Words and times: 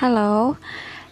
Halo, 0.00 0.56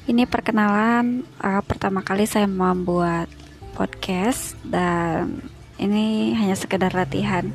ini 0.09 0.25
perkenalan 0.25 1.21
uh, 1.45 1.61
pertama 1.61 2.01
kali 2.01 2.25
saya 2.25 2.49
membuat 2.49 3.29
podcast 3.77 4.57
dan 4.65 5.45
ini 5.77 6.33
hanya 6.33 6.57
sekedar 6.57 6.97
latihan. 6.97 7.53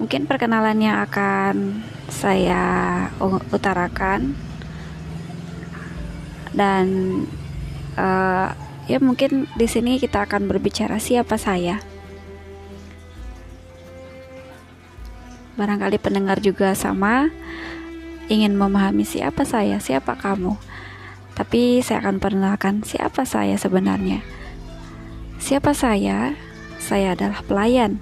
Mungkin 0.00 0.24
perkenalannya 0.24 0.96
akan 1.04 1.84
saya 2.08 2.64
utarakan 3.52 4.32
dan 6.56 6.88
uh, 8.00 8.56
ya 8.88 8.96
mungkin 8.96 9.44
di 9.60 9.68
sini 9.68 10.00
kita 10.00 10.24
akan 10.24 10.48
berbicara 10.48 10.96
siapa 10.96 11.36
saya. 11.36 11.84
Barangkali 15.60 16.00
pendengar 16.00 16.40
juga 16.40 16.72
sama 16.72 17.28
ingin 18.30 18.54
memahami 18.54 19.02
siapa 19.02 19.42
saya, 19.42 19.82
siapa 19.82 20.14
kamu. 20.14 20.54
Tapi 21.34 21.82
saya 21.82 22.06
akan 22.06 22.22
perkenalkan 22.22 22.86
siapa 22.86 23.26
saya 23.26 23.58
sebenarnya. 23.58 24.22
Siapa 25.42 25.74
saya? 25.74 26.38
Saya 26.78 27.18
adalah 27.18 27.42
pelayan. 27.42 27.98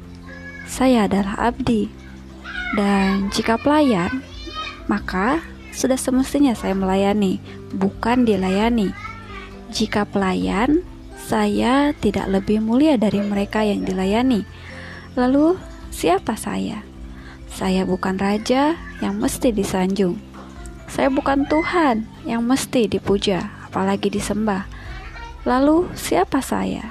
Saya 0.68 1.08
adalah 1.08 1.34
abdi. 1.40 1.88
Dan 2.76 3.32
jika 3.32 3.56
pelayan, 3.56 4.20
maka 4.84 5.40
sudah 5.72 5.96
semestinya 5.96 6.52
saya 6.52 6.76
melayani, 6.76 7.40
bukan 7.72 8.28
dilayani. 8.28 8.92
Jika 9.72 10.04
pelayan, 10.04 10.84
saya 11.16 11.96
tidak 11.96 12.28
lebih 12.28 12.60
mulia 12.60 13.00
dari 13.00 13.24
mereka 13.24 13.64
yang 13.64 13.86
dilayani. 13.86 14.44
Lalu, 15.16 15.56
siapa 15.88 16.36
saya? 16.36 16.84
Saya 17.48 17.88
bukan 17.88 18.20
raja 18.20 18.76
yang 19.00 19.16
mesti 19.16 19.54
disanjung. 19.54 20.27
Saya 20.88 21.12
bukan 21.12 21.44
Tuhan 21.46 22.08
yang 22.24 22.42
mesti 22.42 22.88
dipuja, 22.88 23.52
apalagi 23.68 24.08
disembah. 24.08 24.66
Lalu, 25.44 25.86
siapa 25.94 26.40
saya? 26.42 26.90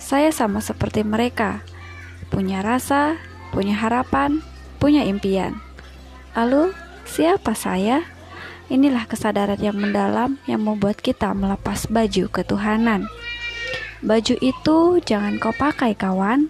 Saya 0.00 0.30
sama 0.30 0.62
seperti 0.62 1.04
mereka, 1.04 1.60
punya 2.30 2.62
rasa, 2.64 3.18
punya 3.52 3.76
harapan, 3.76 4.40
punya 4.80 5.04
impian. 5.04 5.58
Lalu, 6.38 6.72
siapa 7.04 7.52
saya? 7.52 8.06
Inilah 8.72 9.04
kesadaran 9.04 9.60
yang 9.60 9.76
mendalam 9.76 10.40
yang 10.48 10.64
membuat 10.64 11.02
kita 11.02 11.36
melepas 11.36 11.84
baju 11.90 12.32
ketuhanan. 12.32 13.04
Baju 14.00 14.34
itu 14.40 14.78
jangan 15.04 15.36
kau 15.36 15.52
pakai, 15.52 15.92
kawan. 15.92 16.48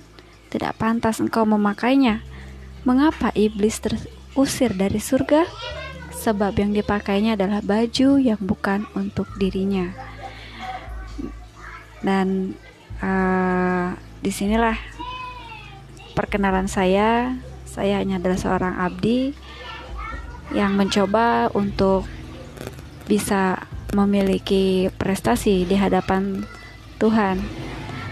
Tidak 0.55 0.79
pantas 0.79 1.19
engkau 1.19 1.43
memakainya 1.43 2.23
Mengapa 2.85 3.33
iblis 3.33 3.81
terusir 3.81 4.77
dari 4.77 5.01
surga? 5.01 5.49
Sebab 6.25 6.57
yang 6.57 6.73
dipakainya 6.73 7.37
adalah 7.37 7.61
baju 7.61 8.17
yang 8.17 8.41
bukan 8.41 8.89
untuk 8.97 9.29
dirinya. 9.37 9.93
Dan 12.01 12.57
uh, 13.05 13.93
di 14.25 14.33
sinilah 14.33 14.77
perkenalan 16.17 16.65
saya. 16.65 17.37
Saya 17.69 18.01
hanya 18.01 18.17
adalah 18.17 18.41
seorang 18.41 18.75
abdi 18.81 19.37
yang 20.55 20.79
mencoba 20.79 21.53
untuk 21.53 22.09
bisa 23.05 23.61
memiliki 23.93 24.89
prestasi 24.97 25.69
di 25.69 25.77
hadapan 25.77 26.49
Tuhan. 26.97 27.43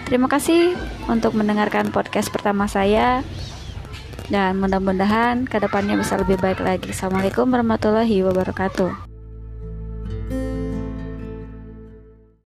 Terima 0.05 0.28
kasih 0.28 0.77
untuk 1.08 1.33
mendengarkan 1.33 1.88
podcast 1.94 2.28
pertama 2.28 2.68
saya 2.68 3.24
dan 4.33 4.56
mudah-mudahan 4.56 5.44
ke 5.44 5.61
depannya 5.61 6.00
bisa 6.00 6.16
lebih 6.16 6.41
baik 6.41 6.64
lagi. 6.64 6.97
Assalamualaikum 6.97 7.44
warahmatullahi 7.52 8.24
wabarakatuh. 8.24 8.89